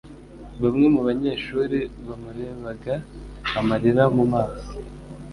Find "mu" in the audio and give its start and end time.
0.93-1.01, 4.15-4.25